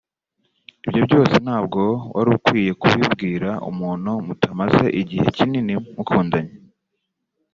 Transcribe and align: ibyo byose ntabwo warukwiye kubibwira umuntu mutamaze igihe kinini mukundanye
ibyo 0.87 1.01
byose 1.07 1.35
ntabwo 1.45 1.81
warukwiye 2.15 2.71
kubibwira 2.81 3.49
umuntu 3.71 4.11
mutamaze 4.25 4.85
igihe 5.01 5.25
kinini 5.35 5.73
mukundanye 5.95 6.53